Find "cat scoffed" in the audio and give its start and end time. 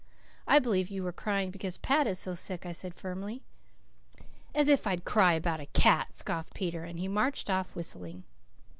5.67-6.55